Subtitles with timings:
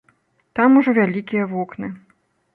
[0.59, 1.93] Там ужо вялікія вокны.